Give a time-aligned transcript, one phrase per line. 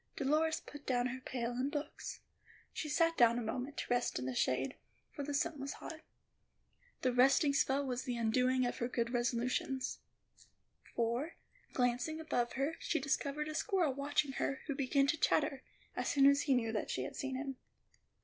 [0.15, 2.21] Dolores put down her pail and books.
[2.73, 4.73] She sat down a moment to rest in the shade,
[5.11, 6.01] for the sun was hot.
[7.03, 9.99] That resting spell was the undoing of her good resolutions;
[10.95, 11.35] for,
[11.73, 15.61] glancing above her, she discovered a squirrel watching her, who began to chatter,
[15.95, 17.57] as soon as he knew that she had seen him.